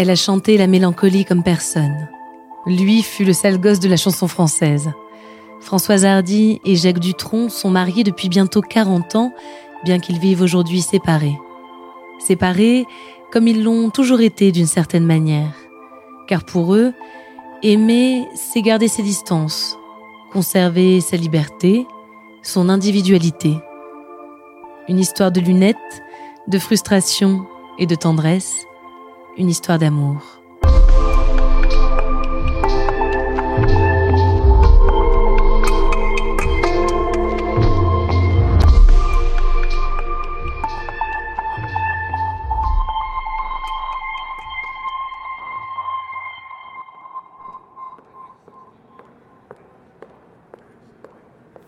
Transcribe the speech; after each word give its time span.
Elle 0.00 0.10
a 0.10 0.14
chanté 0.14 0.56
la 0.58 0.68
mélancolie 0.68 1.24
comme 1.24 1.42
personne. 1.42 2.08
Lui 2.66 3.02
fut 3.02 3.24
le 3.24 3.32
sale 3.32 3.58
gosse 3.58 3.80
de 3.80 3.88
la 3.88 3.96
chanson 3.96 4.28
française. 4.28 4.92
Françoise 5.58 6.04
Hardy 6.04 6.60
et 6.64 6.76
Jacques 6.76 7.00
Dutronc 7.00 7.48
sont 7.48 7.68
mariés 7.68 8.04
depuis 8.04 8.28
bientôt 8.28 8.60
40 8.60 9.16
ans, 9.16 9.32
bien 9.84 9.98
qu'ils 9.98 10.20
vivent 10.20 10.40
aujourd'hui 10.40 10.82
séparés. 10.82 11.36
Séparés 12.20 12.86
comme 13.32 13.48
ils 13.48 13.64
l'ont 13.64 13.90
toujours 13.90 14.20
été 14.20 14.52
d'une 14.52 14.68
certaine 14.68 15.04
manière. 15.04 15.52
Car 16.28 16.44
pour 16.44 16.76
eux, 16.76 16.92
aimer, 17.64 18.24
c'est 18.36 18.62
garder 18.62 18.86
ses 18.86 19.02
distances, 19.02 19.76
conserver 20.32 21.00
sa 21.00 21.16
liberté, 21.16 21.88
son 22.42 22.68
individualité. 22.68 23.56
Une 24.88 25.00
histoire 25.00 25.32
de 25.32 25.40
lunettes, 25.40 25.76
de 26.46 26.60
frustration 26.60 27.46
et 27.80 27.86
de 27.86 27.96
tendresse, 27.96 28.64
une 29.38 29.48
histoire 29.48 29.78
d'amour. 29.78 30.20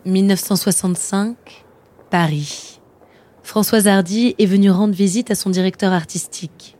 «1965, 0.05 1.63
Paris. 2.09 2.81
Françoise 3.43 3.87
Hardy 3.87 4.35
est 4.39 4.45
venue 4.45 4.69
rendre 4.69 4.93
visite 4.93 5.31
à 5.31 5.35
son 5.35 5.49
directeur 5.49 5.93
artistique. 5.93 6.75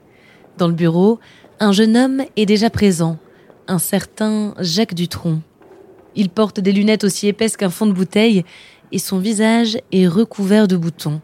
Dans 0.57 0.67
le 0.67 0.73
bureau, 0.73 1.19
un 1.59 1.71
jeune 1.71 1.95
homme 1.97 2.23
est 2.35 2.45
déjà 2.45 2.69
présent, 2.69 3.17
un 3.67 3.79
certain 3.79 4.53
Jacques 4.59 4.93
Dutronc. 4.93 5.41
Il 6.15 6.29
porte 6.29 6.59
des 6.59 6.71
lunettes 6.71 7.03
aussi 7.03 7.27
épaisses 7.27 7.57
qu'un 7.57 7.69
fond 7.69 7.85
de 7.85 7.93
bouteille 7.93 8.43
et 8.91 8.99
son 8.99 9.19
visage 9.19 9.77
est 9.91 10.07
recouvert 10.07 10.67
de 10.67 10.75
boutons. 10.75 11.21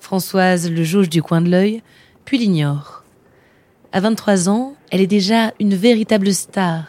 Françoise 0.00 0.70
le 0.70 0.84
jauge 0.84 1.08
du 1.08 1.22
coin 1.22 1.40
de 1.40 1.50
l'œil, 1.50 1.82
puis 2.24 2.38
l'ignore. 2.38 3.04
À 3.92 4.00
23 4.00 4.48
ans, 4.48 4.74
elle 4.90 5.00
est 5.00 5.06
déjà 5.06 5.52
une 5.60 5.74
véritable 5.74 6.32
star, 6.32 6.86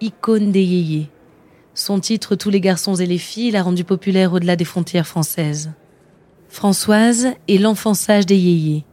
icône 0.00 0.52
des 0.52 0.62
yéyés. 0.62 1.08
Son 1.74 2.00
titre 2.00 2.34
Tous 2.34 2.50
les 2.50 2.60
garçons 2.60 2.94
et 2.94 3.06
les 3.06 3.18
filles 3.18 3.52
l'a 3.52 3.62
rendue 3.62 3.84
populaire 3.84 4.32
au-delà 4.32 4.56
des 4.56 4.64
frontières 4.64 5.06
françaises. 5.06 5.70
Françoise 6.48 7.28
est 7.46 7.58
l'enfant 7.58 7.94
sage 7.94 8.26
des 8.26 8.36
yéyés. 8.36 8.84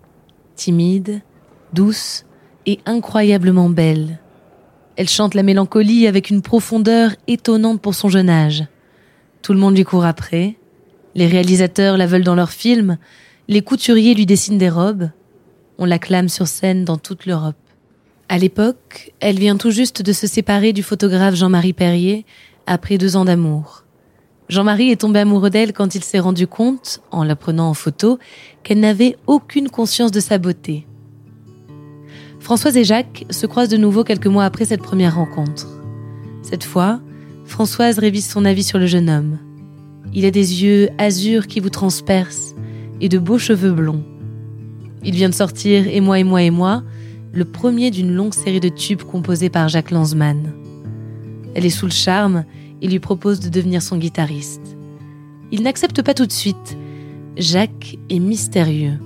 Timide, 0.56 1.22
douce 1.76 2.26
et 2.66 2.80
incroyablement 2.88 3.70
belle. 3.70 4.20
Elle 4.96 5.10
chante 5.10 5.36
la 5.36 5.44
mélancolie 5.44 6.08
avec 6.08 6.30
une 6.30 6.42
profondeur 6.42 7.12
étonnante 7.28 7.82
pour 7.82 7.94
son 7.94 8.10
jeune 8.10 8.30
âge. 8.30 8.66
Tout 9.42 9.54
le 9.54 9.60
monde 9.60 9.76
lui 9.76 9.84
court 9.84 10.06
après. 10.06 10.56
Les 11.14 11.28
réalisateurs 11.28 11.98
la 11.98 12.08
veulent 12.08 12.24
dans 12.24 12.36
leurs 12.36 12.52
films. 12.52 12.98
Les 13.48 13.62
couturiers 13.62 14.16
lui 14.16 14.26
dessinent 14.26 14.58
des 14.58 14.70
robes. 14.70 15.10
On 15.78 15.86
l'acclame 15.86 16.30
sur 16.30 16.48
scène 16.48 16.86
dans 16.86 16.98
toute 16.98 17.26
l'Europe. 17.26 17.58
À 18.30 18.38
l'époque, 18.38 19.14
elle 19.20 19.38
vient 19.38 19.58
tout 19.58 19.70
juste 19.70 20.02
de 20.02 20.14
se 20.14 20.26
séparer 20.26 20.74
du 20.74 20.82
photographe 20.82 21.36
Jean-Marie 21.36 21.74
Perrier 21.74 22.26
après 22.66 22.98
deux 22.98 23.18
ans 23.18 23.26
d'amour. 23.26 23.84
Jean-Marie 24.48 24.92
est 24.92 25.02
tombé 25.02 25.20
amoureux 25.20 25.50
d'elle 25.50 25.74
quand 25.74 25.94
il 25.94 26.04
s'est 26.04 26.20
rendu 26.20 26.48
compte, 26.48 27.02
en 27.12 27.24
la 27.24 27.36
prenant 27.36 27.70
en 27.70 27.74
photo, 27.74 28.18
qu'elle 28.64 28.80
n'avait 28.80 29.18
aucune 29.28 29.70
conscience 29.70 30.12
de 30.12 30.20
sa 30.20 30.38
beauté. 30.38 30.88
Françoise 32.46 32.78
et 32.78 32.84
Jacques 32.84 33.26
se 33.32 33.48
croisent 33.48 33.72
de 33.72 33.78
nouveau 33.78 34.04
quelques 34.04 34.28
mois 34.28 34.46
après 34.46 34.66
cette 34.66 34.84
première 34.84 35.16
rencontre. 35.16 35.68
Cette 36.44 36.64
fois, 36.64 37.02
Françoise 37.44 37.98
révise 37.98 38.30
son 38.30 38.46
avis 38.46 38.62
sur 38.62 38.78
le 38.78 38.86
jeune 38.86 39.10
homme. 39.10 39.40
Il 40.14 40.26
a 40.26 40.30
des 40.32 40.64
yeux 40.64 40.90
azur 41.00 41.48
qui 41.48 41.60
vous 41.60 41.72
transpercent 41.72 42.54
et 43.02 43.10
de 43.10 43.18
beaux 43.18 43.40
cheveux 43.40 43.72
blonds. 43.72 44.04
Il 45.04 45.16
vient 45.16 45.30
de 45.30 45.34
sortir 45.34 45.88
Et 45.88 46.02
moi 46.02 46.20
et 46.20 46.24
moi 46.24 46.44
et 46.44 46.52
moi, 46.52 46.84
le 47.34 47.46
premier 47.46 47.90
d'une 47.90 48.14
longue 48.14 48.36
série 48.36 48.60
de 48.60 48.70
tubes 48.70 49.02
composés 49.02 49.50
par 49.50 49.68
Jacques 49.68 49.90
Lanzmann. 49.90 50.54
Elle 51.56 51.66
est 51.66 51.72
sous 51.72 51.88
le 51.88 51.92
charme 51.92 52.46
et 52.80 52.88
lui 52.88 53.00
propose 53.00 53.40
de 53.40 53.50
devenir 53.50 53.82
son 53.82 53.98
guitariste. 53.98 54.78
Il 55.52 55.64
n'accepte 55.64 56.04
pas 56.04 56.14
tout 56.14 56.28
de 56.28 56.32
suite. 56.32 56.78
Jacques 57.38 57.98
est 58.12 58.20
mystérieux. 58.20 59.00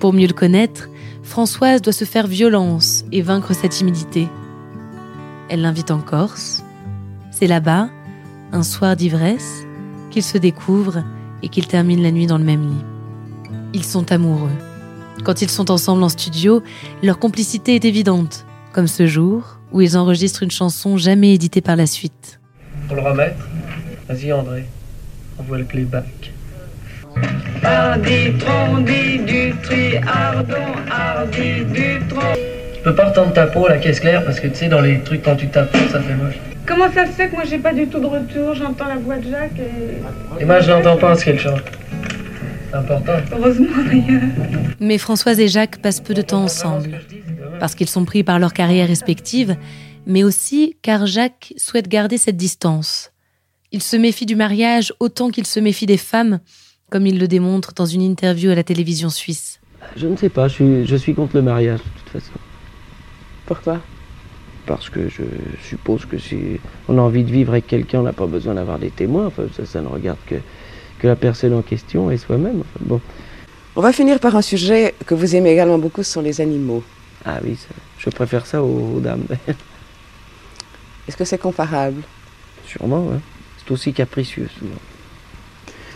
Pour 0.00 0.12
mieux 0.12 0.28
le 0.28 0.32
connaître, 0.32 0.88
Françoise 1.24 1.82
doit 1.82 1.92
se 1.92 2.04
faire 2.04 2.26
violence 2.26 3.04
et 3.10 3.20
vaincre 3.20 3.52
sa 3.52 3.68
timidité. 3.68 4.28
Elle 5.48 5.62
l'invite 5.62 5.90
en 5.90 5.98
Corse. 5.98 6.62
C'est 7.32 7.48
là-bas, 7.48 7.90
un 8.52 8.62
soir 8.62 8.94
d'ivresse, 8.94 9.64
qu'ils 10.10 10.22
se 10.22 10.38
découvrent 10.38 11.02
et 11.42 11.48
qu'ils 11.48 11.66
terminent 11.66 12.02
la 12.02 12.12
nuit 12.12 12.26
dans 12.26 12.38
le 12.38 12.44
même 12.44 12.62
lit. 12.62 12.84
Ils 13.74 13.84
sont 13.84 14.12
amoureux. 14.12 14.56
Quand 15.24 15.42
ils 15.42 15.50
sont 15.50 15.70
ensemble 15.70 16.04
en 16.04 16.08
studio, 16.08 16.62
leur 17.02 17.18
complicité 17.18 17.74
est 17.74 17.84
évidente, 17.84 18.46
comme 18.72 18.86
ce 18.86 19.06
jour 19.06 19.58
où 19.72 19.80
ils 19.80 19.96
enregistrent 19.96 20.44
une 20.44 20.50
chanson 20.50 20.96
jamais 20.96 21.34
éditée 21.34 21.60
par 21.60 21.76
la 21.76 21.86
suite. 21.86 22.40
Pour 22.86 22.96
le 22.96 23.02
remettre, 23.02 23.48
vas-y 24.08 24.32
André, 24.32 24.64
envoie 25.38 25.58
le 25.58 25.64
playback. 25.64 26.32
Hardy, 27.62 28.32
Trondy, 28.38 29.18
Dutry, 29.20 29.96
Ardon, 30.06 30.54
Hardy, 30.90 31.64
Dutron. 31.64 32.34
Tu 32.74 32.82
peux 32.82 32.94
pas 32.94 33.08
retendre 33.10 33.32
ta 33.32 33.46
peau, 33.46 33.66
la 33.68 33.78
caisse 33.78 34.00
claire, 34.00 34.24
parce 34.24 34.40
que 34.40 34.46
tu 34.46 34.54
sais, 34.54 34.68
dans 34.68 34.80
les 34.80 35.00
trucs, 35.00 35.22
quand 35.22 35.36
tu 35.36 35.48
tapes, 35.48 35.76
ça 35.90 36.00
fait 36.00 36.14
moche. 36.14 36.36
Comment 36.64 36.92
ça 36.92 37.06
se 37.06 37.12
fait 37.12 37.28
que 37.28 37.34
moi 37.34 37.44
j'ai 37.48 37.58
pas 37.58 37.72
du 37.72 37.86
tout 37.86 37.98
de 37.98 38.06
retour? 38.06 38.54
J'entends 38.54 38.86
la 38.86 38.96
voix 38.96 39.16
de 39.16 39.30
Jacques 39.30 39.58
et. 39.58 40.42
Et 40.42 40.44
moi, 40.44 40.60
je 40.60 40.70
n'entends 40.70 40.96
pas 40.96 41.16
ce 41.16 41.24
qu'elle 41.24 41.38
chante. 41.38 41.62
C'est 42.70 42.76
important. 42.76 43.12
Heureusement 43.32 43.66
d'ailleurs. 43.86 44.22
Mais 44.78 44.98
Françoise 44.98 45.40
et 45.40 45.48
Jacques 45.48 45.78
passent 45.78 46.00
peu 46.00 46.14
de 46.14 46.22
temps 46.22 46.44
ensemble, 46.44 47.00
parce 47.58 47.74
qu'ils 47.74 47.88
sont 47.88 48.04
pris 48.04 48.22
par 48.22 48.38
leurs 48.38 48.52
carrières 48.52 48.88
respectives, 48.88 49.56
mais 50.06 50.22
aussi 50.24 50.76
car 50.82 51.06
Jacques 51.06 51.54
souhaite 51.56 51.88
garder 51.88 52.18
cette 52.18 52.36
distance. 52.36 53.12
Il 53.72 53.82
se 53.82 53.96
méfie 53.96 54.26
du 54.26 54.36
mariage 54.36 54.92
autant 55.00 55.30
qu'il 55.30 55.46
se 55.46 55.60
méfie 55.60 55.86
des 55.86 55.96
femmes, 55.96 56.38
comme 56.90 57.06
il 57.06 57.18
le 57.18 57.28
démontre 57.28 57.72
dans 57.74 57.86
une 57.86 58.02
interview 58.02 58.50
à 58.50 58.54
la 58.54 58.64
télévision 58.64 59.10
suisse. 59.10 59.60
Je 59.96 60.06
ne 60.06 60.16
sais 60.16 60.28
pas, 60.28 60.48
je 60.48 60.54
suis, 60.54 60.86
je 60.86 60.96
suis 60.96 61.14
contre 61.14 61.36
le 61.36 61.42
mariage 61.42 61.80
de 61.80 62.00
toute 62.00 62.08
façon. 62.10 62.32
Pourquoi? 63.46 63.80
Parce 64.66 64.90
que 64.90 65.08
je 65.08 65.22
suppose 65.66 66.04
que 66.04 66.18
si 66.18 66.60
on 66.88 66.98
a 66.98 67.00
envie 67.00 67.24
de 67.24 67.30
vivre 67.30 67.52
avec 67.52 67.66
quelqu'un, 67.66 68.00
on 68.00 68.02
n'a 68.02 68.12
pas 68.12 68.26
besoin 68.26 68.54
d'avoir 68.54 68.78
des 68.78 68.90
témoins. 68.90 69.26
Enfin, 69.26 69.44
ça, 69.56 69.64
ça 69.64 69.80
ne 69.80 69.86
regarde 69.86 70.18
que, 70.26 70.34
que 70.98 71.06
la 71.06 71.16
personne 71.16 71.54
en 71.54 71.62
question 71.62 72.10
et 72.10 72.18
soi-même. 72.18 72.60
Enfin, 72.60 72.80
bon. 72.84 73.00
On 73.76 73.80
va 73.80 73.92
finir 73.92 74.20
par 74.20 74.36
un 74.36 74.42
sujet 74.42 74.94
que 75.06 75.14
vous 75.14 75.34
aimez 75.36 75.52
également 75.52 75.78
beaucoup, 75.78 76.02
ce 76.02 76.12
sont 76.12 76.20
les 76.20 76.40
animaux. 76.40 76.82
Ah 77.24 77.38
oui, 77.44 77.56
ça- 77.56 77.74
je 77.98 78.10
préfère 78.10 78.44
ça 78.44 78.62
aux, 78.62 78.96
aux 78.96 79.00
dames. 79.00 79.24
Est-ce 81.06 81.16
que 81.16 81.24
c'est 81.24 81.38
comparable? 81.38 82.02
Sûrement, 82.66 83.06
ouais. 83.06 83.18
C'est 83.58 83.70
aussi 83.72 83.92
capricieux 83.94 84.48
souvent. 84.58 84.72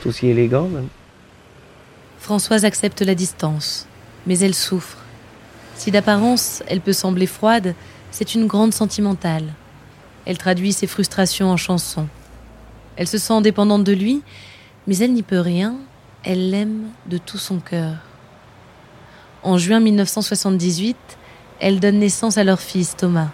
Aussi 0.04 0.28
élégant 0.28 0.68
même. 0.68 0.88
Françoise 2.18 2.64
accepte 2.64 3.02
la 3.02 3.14
distance, 3.14 3.86
mais 4.26 4.38
elle 4.40 4.54
souffre. 4.54 4.98
Si 5.74 5.90
d'apparence 5.90 6.62
elle 6.66 6.80
peut 6.80 6.92
sembler 6.92 7.26
froide, 7.26 7.74
c'est 8.10 8.34
une 8.34 8.46
grande 8.46 8.74
sentimentale. 8.74 9.54
Elle 10.24 10.38
traduit 10.38 10.72
ses 10.72 10.86
frustrations 10.86 11.50
en 11.50 11.56
chansons. 11.56 12.08
Elle 12.96 13.08
se 13.08 13.18
sent 13.18 13.40
dépendante 13.42 13.84
de 13.84 13.92
lui, 13.92 14.22
mais 14.86 14.98
elle 14.98 15.12
n'y 15.12 15.22
peut 15.22 15.40
rien, 15.40 15.76
elle 16.24 16.50
l'aime 16.50 16.84
de 17.06 17.18
tout 17.18 17.38
son 17.38 17.58
cœur. 17.58 17.96
En 19.42 19.58
juin 19.58 19.80
1978, 19.80 20.96
elle 21.58 21.80
donne 21.80 21.98
naissance 21.98 22.38
à 22.38 22.44
leur 22.44 22.60
fils 22.60 22.96
Thomas. 22.96 23.30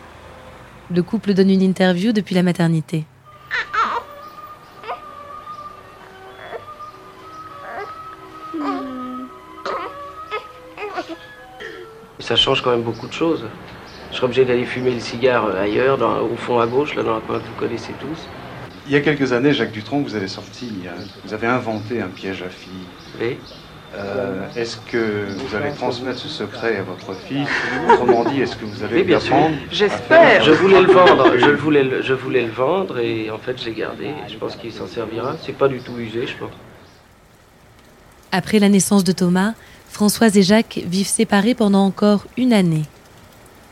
Le 0.90 1.02
couple 1.02 1.34
donne 1.34 1.50
une 1.50 1.62
interview 1.62 2.12
depuis 2.12 2.34
la 2.34 2.42
maternité. 2.42 3.04
Ça 12.28 12.36
change 12.36 12.60
quand 12.60 12.72
même 12.72 12.82
beaucoup 12.82 13.06
de 13.06 13.12
choses. 13.12 13.44
Je 14.10 14.16
serais 14.16 14.26
obligé 14.26 14.44
d'aller 14.44 14.66
fumer 14.66 14.90
le 14.90 15.00
cigare 15.00 15.46
euh, 15.46 15.62
ailleurs, 15.62 15.96
dans, 15.96 16.20
au 16.20 16.36
fond 16.36 16.60
à 16.60 16.66
gauche, 16.66 16.94
là 16.94 17.02
dans 17.02 17.14
la 17.14 17.20
coin 17.20 17.38
que 17.38 17.46
vous 17.46 17.58
connaissez 17.58 17.94
tous. 17.98 18.18
Il 18.86 18.92
y 18.92 18.96
a 18.96 19.00
quelques 19.00 19.32
années, 19.32 19.54
Jacques 19.54 19.72
Dutronc, 19.72 20.02
vous 20.02 20.14
avez 20.14 20.28
sorti, 20.28 20.72
vous 21.24 21.32
avez 21.32 21.46
inventé 21.46 22.02
un 22.02 22.08
piège 22.08 22.42
à 22.42 22.48
filles. 22.48 22.86
Oui. 23.20 23.38
Euh, 23.96 24.46
est-ce 24.54 24.76
que 24.76 25.26
vous 25.38 25.56
allez 25.56 25.72
transmettre 25.72 26.18
ce 26.18 26.28
secret 26.28 26.76
à 26.76 26.82
votre 26.82 27.14
fille? 27.14 27.46
Autrement 27.90 28.24
dit, 28.24 28.42
est-ce 28.42 28.56
que 28.56 28.66
vous 28.66 28.82
allez 28.84 28.96
Oui, 28.96 29.04
bien 29.04 29.20
sûr. 29.20 29.34
J'espère. 29.70 30.42
Je 30.42 30.52
voulais 30.52 30.82
le 30.82 30.92
vendre, 30.92 31.32
je 31.38 31.50
voulais 31.50 31.84
le, 31.84 32.02
je 32.02 32.12
voulais 32.12 32.42
le 32.42 32.52
vendre 32.52 32.98
et 32.98 33.30
en 33.30 33.38
fait 33.38 33.58
j'ai 33.62 33.72
gardé. 33.72 34.08
Je 34.28 34.36
pense 34.36 34.56
qu'il 34.56 34.72
s'en 34.72 34.86
servira. 34.86 35.36
C'est 35.42 35.56
pas 35.56 35.68
du 35.68 35.80
tout 35.80 35.96
usé, 35.98 36.26
je 36.26 36.36
pense. 36.36 36.52
Après 38.32 38.58
la 38.58 38.68
naissance 38.68 39.04
de 39.04 39.12
Thomas, 39.12 39.54
Françoise 39.88 40.36
et 40.36 40.42
Jacques 40.42 40.80
vivent 40.86 41.08
séparés 41.08 41.54
pendant 41.54 41.84
encore 41.84 42.26
une 42.36 42.52
année. 42.52 42.84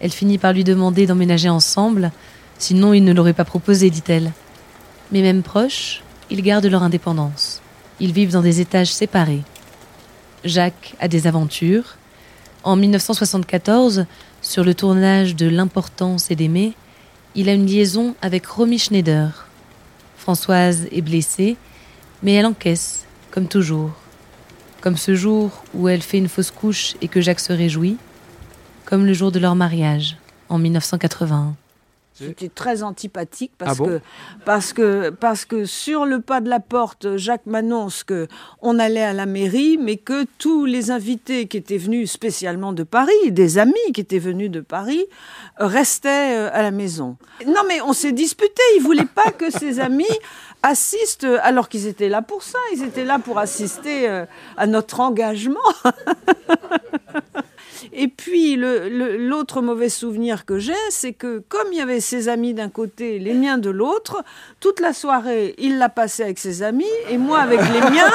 Elle 0.01 0.13
finit 0.13 0.39
par 0.39 0.53
lui 0.53 0.65
demander 0.65 1.07
d'emménager 1.07 1.49
ensemble, 1.49 2.11
sinon 2.59 2.93
il 2.93 3.05
ne 3.05 3.13
l'aurait 3.13 3.33
pas 3.33 3.45
proposé, 3.45 3.91
dit-elle. 3.91 4.33
Mais 5.13 5.23
même 5.23 5.43
proches, 5.43 6.03
ils 6.31 6.43
gardent 6.43 6.67
leur 6.67 6.83
indépendance. 6.83 7.63
Ils 8.01 8.13
vivent 8.13 8.33
dans 8.33 8.43
des 8.43 8.61
étages 8.61 8.93
séparés. 8.93 9.43
Jacques 10.45 10.95
a 11.01 11.09
des 11.09 11.27
aventures. 11.27 11.97
En 12.65 12.77
1974, 12.77 14.07
sur 14.43 14.65
le 14.65 14.75
tournage 14.75 15.37
de 15.37 15.47
L'importance 15.49 16.31
et 16.31 16.37
d'aimer, 16.37 16.75
il 17.35 17.49
a 17.49 17.53
une 17.53 17.67
liaison 17.67 18.15
avec 18.23 18.47
Romy 18.47 18.79
Schneider. 18.79 19.47
Françoise 20.17 20.89
est 20.91 21.03
blessée, 21.03 21.57
mais 22.23 22.33
elle 22.35 22.47
encaisse, 22.47 23.05
comme 23.31 23.47
toujours. 23.47 23.93
Comme 24.81 24.97
ce 24.97 25.15
jour 25.15 25.65
où 25.75 25.89
elle 25.89 26.03
fait 26.03 26.19
une 26.19 26.29
fausse 26.29 26.51
couche 26.51 26.95
et 27.03 27.09
que 27.09 27.21
Jacques 27.21 27.41
se 27.41 27.53
réjouit, 27.53 27.97
comme 28.85 29.05
le 29.05 29.13
jour 29.13 29.33
de 29.33 29.39
leur 29.39 29.55
mariage, 29.55 30.17
en 30.49 30.59
1981. 30.59 31.55
J'étais 32.21 32.49
très 32.49 32.83
antipathique 32.83 33.53
parce 33.59 33.73
Ah 33.73 33.75
bon 33.75 33.87
que 33.87 34.01
parce 34.45 34.73
que 34.73 35.11
parce 35.11 35.45
que 35.45 35.65
sur 35.65 36.07
le 36.07 36.21
pas 36.21 36.41
de 36.41 36.49
la 36.49 36.61
porte, 36.61 37.17
Jacques 37.17 37.47
m'annonce 37.47 38.05
que 38.05 38.27
on 38.63 38.79
allait 38.79 39.03
à 39.03 39.13
la 39.13 39.27
mairie, 39.27 39.79
mais 39.79 39.97
que 39.97 40.25
tous 40.39 40.65
les 40.65 40.91
invités 40.91 41.47
qui 41.47 41.57
étaient 41.59 41.77
venus 41.77 42.11
spécialement 42.11 42.73
de 42.73 42.83
Paris, 42.83 43.13
des 43.31 43.59
amis 43.59 43.75
qui 43.95 44.01
étaient 44.01 44.19
venus 44.19 44.51
de 44.51 44.61
Paris, 44.61 45.05
euh, 45.61 45.67
restaient 45.67 46.37
euh, 46.39 46.51
à 46.53 46.63
la 46.63 46.71
maison. 46.71 47.17
Non, 47.47 47.63
mais 47.69 47.81
on 47.83 47.93
s'est 47.93 48.13
disputé. 48.13 48.63
Il 48.77 48.83
voulait 48.83 49.05
pas 49.05 49.31
que 49.33 49.51
ses 49.51 49.81
amis 49.89 50.05
assistent, 50.63 51.27
alors 51.43 51.69
qu'ils 51.69 51.87
étaient 51.87 52.09
là 52.09 52.23
pour 52.23 52.43
ça. 52.43 52.59
Ils 52.73 52.83
étaient 52.83 53.05
là 53.05 53.19
pour 53.19 53.39
assister 53.39 54.09
euh, 54.09 54.25
à 54.57 54.67
notre 54.67 55.01
engagement. 55.01 55.61
Et 57.93 58.09
puis 58.09 58.57
l'autre 58.57 59.63
mauvais 59.63 59.89
souvenir 59.89 60.45
que 60.45 60.59
j'ai, 60.59 60.75
c'est 60.91 61.13
que 61.13 61.43
comme 61.49 61.69
il 61.73 61.79
y 61.79 61.81
avait 61.81 62.01
ses 62.01 62.29
amis 62.29 62.55
d'un 62.55 62.69
côté, 62.69 63.19
les 63.19 63.35
miens 63.35 63.59
de 63.59 63.71
l'autre, 63.71 64.23
toute 64.61 64.81
la 64.81 64.93
soirée, 64.93 65.55
il 65.59 65.79
l'a 65.79 65.89
passé 65.89 66.23
avec 66.23 66.39
ses 66.39 66.63
amis 66.63 66.85
et 67.11 67.19
moi 67.19 67.41
avec 67.41 67.61
les 67.61 67.81
miens. 67.91 68.11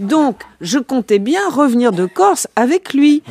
Donc, 0.00 0.42
je 0.60 0.78
comptais 0.78 1.20
bien 1.20 1.48
revenir 1.48 1.92
de 1.92 2.06
Corse 2.06 2.48
avec 2.56 2.94
lui. 2.94 3.22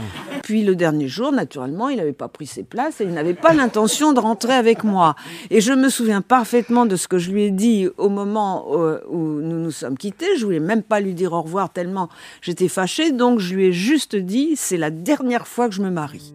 Puis 0.44 0.62
le 0.64 0.76
dernier 0.76 1.08
jour, 1.08 1.32
naturellement, 1.32 1.88
il 1.88 1.96
n'avait 1.96 2.12
pas 2.12 2.28
pris 2.28 2.48
ses 2.48 2.64
places 2.64 3.00
et 3.00 3.06
il 3.06 3.14
n'avait 3.14 3.34
pas 3.34 3.54
l'intention 3.54 4.12
de 4.12 4.20
rentrer 4.20 4.52
avec 4.52 4.84
moi. 4.84 5.16
Et 5.50 5.62
je 5.62 5.72
me 5.72 5.88
souviens 5.88 6.22
parfaitement 6.22 6.86
de 6.86 6.98
ce 6.98 7.08
que 7.08 7.18
je 7.18 7.32
lui 7.32 7.44
ai 7.44 7.52
dit 7.52 7.88
au 7.98 8.10
moment 8.10 8.66
euh, 8.74 9.00
où 9.10 9.18
nous 9.18 9.58
nous 9.58 9.72
sommes 9.72 9.98
quittés. 9.98 10.38
Je 10.38 10.44
voulais 10.44 10.60
même 10.60 10.84
pas 10.84 11.00
lui 11.00 11.14
dire 11.14 11.32
au 11.32 11.42
revoir 11.42 11.72
tellement 11.72 12.10
j'étais 12.42 12.68
fâchée. 12.68 13.14
Donc, 13.14 13.40
je 13.40 13.56
lui 13.56 13.68
ai 13.68 13.72
juste 13.72 14.18
dit, 14.18 14.56
c'est 14.58 14.76
la 14.76 14.90
dernière 14.90 15.48
fois 15.48 15.70
que 15.70 15.76
je 15.76 15.82
me 15.82 15.90
marie. 15.90 16.34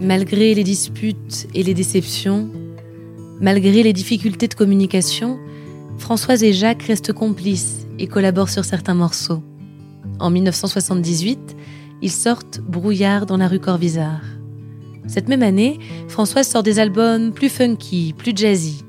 Malgré 0.00 0.52
les 0.52 0.64
disputes 0.64 1.46
et 1.54 1.62
les 1.62 1.74
déceptions, 1.74 2.50
malgré 3.40 3.84
les 3.84 3.92
difficultés 3.92 4.48
de 4.48 4.54
communication, 4.54 5.38
Françoise 5.98 6.42
et 6.42 6.52
Jacques 6.52 6.82
restent 6.82 7.12
complices 7.12 7.86
et 8.00 8.08
collaborent 8.08 8.50
sur 8.50 8.64
certains 8.64 8.94
morceaux. 8.94 9.44
En 10.18 10.30
1978, 10.30 11.56
ils 12.02 12.10
sortent 12.10 12.60
Brouillard 12.60 13.26
dans 13.26 13.36
la 13.36 13.48
rue 13.48 13.60
Corvisart. 13.60 14.22
Cette 15.06 15.28
même 15.28 15.42
année, 15.42 15.78
Françoise 16.08 16.48
sort 16.48 16.62
des 16.62 16.78
albums 16.78 17.32
plus 17.32 17.48
funky, 17.48 18.14
plus 18.16 18.32
jazzy. 18.34 18.84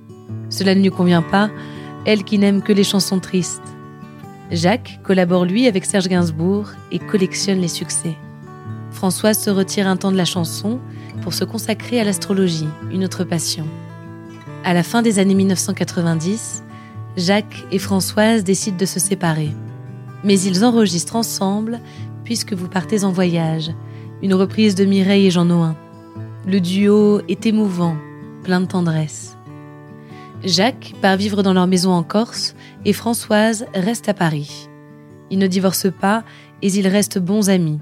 Cela 0.50 0.76
ne 0.76 0.82
lui 0.82 0.90
convient 0.90 1.22
pas, 1.22 1.50
elle 2.06 2.24
qui 2.24 2.38
n'aime 2.38 2.62
que 2.62 2.74
les 2.74 2.84
chansons 2.84 3.20
tristes. 3.20 3.62
Jacques 4.52 5.00
collabore 5.04 5.46
lui 5.46 5.68
avec 5.68 5.86
Serge 5.86 6.08
Gainsbourg 6.08 6.70
et 6.92 7.00
collectionne 7.00 7.60
les 7.60 7.68
succès. 7.68 8.16
Françoise 8.92 9.40
se 9.40 9.50
retire 9.50 9.88
un 9.88 9.98
temps 9.98 10.12
de 10.12 10.18
la 10.18 10.26
chanson 10.26 10.80
pour 11.22 11.34
se 11.34 11.44
consacrer 11.44 12.00
à 12.00 12.04
l'astrologie, 12.04 12.68
une 12.92 13.04
autre 13.04 13.24
passion. 13.24 13.66
À 14.64 14.74
la 14.74 14.84
fin 14.84 15.02
des 15.02 15.20
années 15.20 15.36
1990, 15.36 16.64
Jacques 17.18 17.66
et 17.72 17.80
Françoise 17.80 18.44
décident 18.44 18.78
de 18.78 18.86
se 18.86 19.00
séparer. 19.00 19.52
Mais 20.24 20.40
ils 20.40 20.64
enregistrent 20.64 21.16
ensemble 21.16 21.80
Puisque 22.26 22.54
vous 22.54 22.68
partez 22.68 23.04
en 23.04 23.12
voyage, 23.12 23.72
une 24.22 24.34
reprise 24.34 24.74
de 24.76 24.84
Mireille 24.84 25.28
et 25.28 25.32
Jean 25.32 25.46
Noin. 25.46 25.78
Le 26.48 26.60
duo 26.60 27.22
est 27.30 27.46
émouvant, 27.46 27.96
plein 28.44 28.62
de 28.62 28.66
tendresse. 28.66 29.38
Jacques 30.44 30.94
part 31.02 31.18
vivre 31.18 31.44
dans 31.44 31.54
leur 31.54 31.68
maison 31.68 31.92
en 31.92 32.04
Corse 32.04 32.56
et 32.84 32.94
Françoise 32.94 33.68
reste 33.74 34.10
à 34.10 34.14
Paris. 34.14 34.70
Ils 35.30 35.38
ne 35.38 35.48
divorcent 35.48 35.92
pas 35.92 36.24
et 36.62 36.68
ils 36.68 36.88
restent 36.88 37.20
bons 37.20 37.50
amis. 37.50 37.80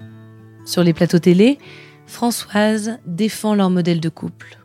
Sur 0.65 0.83
les 0.83 0.93
plateaux 0.93 1.19
télé, 1.19 1.57
Françoise 2.05 2.99
défend 3.05 3.55
leur 3.55 3.69
modèle 3.69 4.01
de 4.01 4.09
couple. 4.09 4.62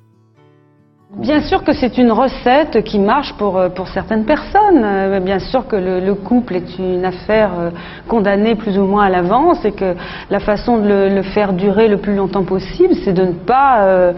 Bien 1.17 1.41
sûr 1.41 1.65
que 1.65 1.73
c'est 1.73 1.97
une 1.97 2.13
recette 2.13 2.85
qui 2.85 2.99
marche 2.99 3.33
pour, 3.39 3.57
euh, 3.57 3.71
pour 3.71 3.89
certaines 3.89 4.25
personnes. 4.27 4.83
Euh, 4.85 5.21
Bien 5.21 5.39
sûr 5.39 5.67
que 5.67 5.75
le, 5.75 6.01
le 6.01 6.15
couple 6.15 6.57
est 6.57 6.79
une 6.79 7.03
affaire 7.05 7.51
euh, 7.59 7.71
condamnée 8.07 8.55
plus 8.55 8.79
ou 8.79 8.85
moins 8.85 9.05
à 9.07 9.09
l'avance 9.09 9.65
et 9.65 9.73
que 9.73 9.95
la 10.31 10.39
façon 10.39 10.77
de 10.77 10.87
le, 10.87 11.09
le 11.09 11.23
faire 11.23 11.55
durer 11.55 11.89
le 11.89 11.97
plus 11.97 12.15
longtemps 12.15 12.45
possible, 12.45 12.93
c'est 13.05 13.15
de 13.15 13.23
ne 13.25 13.33
pas 13.33 13.85
euh, 13.85 14.13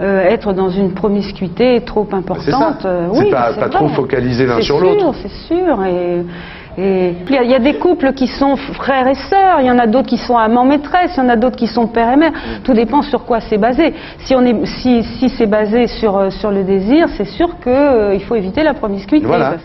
euh, 0.00 0.20
être 0.22 0.52
dans 0.52 0.70
une 0.70 0.92
promiscuité 0.94 1.80
trop 1.84 2.06
importante. 2.12 2.76
C'est 2.82 3.18
oui, 3.18 3.30
pas- 3.32 3.50
c'est 3.52 3.60
pas 3.60 3.68
trop 3.68 3.88
focaliser 3.88 4.46
l'un 4.46 4.56
C'est 4.58 4.62
sur 4.62 4.78
sûr, 4.78 4.86
l'autre. 4.86 5.14
C'est 5.22 5.52
sûr. 5.52 5.84
Et, 5.84 6.24
et 6.78 7.14
puis, 7.24 7.34
il 7.34 7.36
y 7.36 7.38
a- 7.38 7.42
il 7.44 7.50
y 7.50 7.54
a 7.54 7.58
des 7.58 7.78
couples 7.78 8.12
qui 8.12 8.26
sont 8.26 8.56
frères 8.56 9.06
et 9.08 9.14
sœurs, 9.14 9.60
il 9.60 9.66
y 9.66 9.70
en 9.70 9.78
a 9.78 9.86
d'autres 9.86 10.08
qui 10.08 10.18
sont 10.18 10.36
amants 10.36 10.64
maîtresses, 10.66 11.12
il 11.16 11.20
y 11.20 11.26
en 11.26 11.28
a 11.30 11.36
d'autres 11.36 11.56
qui 11.56 11.66
sont 11.66 11.86
père 11.86 12.10
et 12.12 12.16
mère. 12.16 12.32
Tout 12.64 12.74
dépend 12.74 13.00
sur 13.02 13.24
quoi 13.24 13.40
c'est 13.40 13.56
basé. 13.58 13.94
Si 14.26 14.34
on 14.34 14.42
est, 14.44 14.66
si, 14.66 15.02
si 15.18 15.28
c'est 15.30 15.46
basé 15.46 15.86
sur 15.86 16.16
euh, 16.18 16.30
sur 16.30 16.50
le 16.50 16.64
désir, 16.64 17.08
c'est 17.16 17.24
sûr 17.38 17.58
que 17.60 17.70
euh, 17.70 18.18
faut 18.20 18.34
éviter 18.34 18.62
la 18.62 18.74
promiscuité. 18.74 19.26
Voilà. 19.26 19.56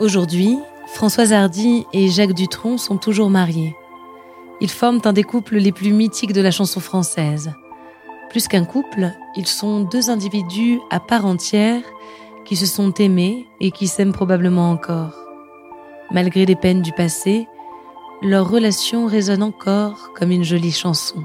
Aujourd'hui, 0.00 0.58
Françoise 0.94 1.32
Hardy 1.32 1.86
et 1.92 2.08
Jacques 2.08 2.34
Dutronc 2.34 2.76
sont 2.78 2.96
toujours 2.96 3.30
mariés. 3.30 3.74
Ils 4.60 4.70
forment 4.70 5.00
un 5.04 5.12
des 5.12 5.22
couples 5.22 5.56
les 5.56 5.72
plus 5.72 5.92
mythiques 5.92 6.32
de 6.32 6.40
la 6.42 6.50
chanson 6.50 6.80
française. 6.80 7.52
Plus 8.30 8.48
qu'un 8.48 8.64
couple, 8.64 9.12
ils 9.36 9.46
sont 9.46 9.80
deux 9.80 10.10
individus 10.10 10.80
à 10.90 11.00
part 11.00 11.26
entière 11.26 11.82
qui 12.44 12.56
se 12.56 12.66
sont 12.66 12.92
aimés 12.94 13.46
et 13.60 13.70
qui 13.70 13.86
s'aiment 13.86 14.12
probablement 14.12 14.70
encore. 14.70 15.14
Malgré 16.10 16.46
les 16.46 16.56
peines 16.56 16.82
du 16.82 16.92
passé, 16.92 17.46
leur 18.22 18.48
relation 18.48 19.06
résonne 19.06 19.42
encore 19.42 20.12
comme 20.14 20.30
une 20.30 20.44
jolie 20.44 20.72
chanson. 20.72 21.24